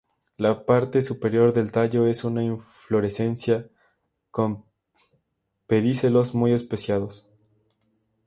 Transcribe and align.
La 0.37 0.65
parte 0.65 1.03
superior 1.03 1.53
del 1.53 1.69
tallo 1.71 2.07
es 2.07 2.23
una 2.23 2.41
inflorescencia 2.43 3.69
con 4.31 4.65
pedicelos 5.67 6.33
muy 6.33 6.53
espaciados. 6.53 7.27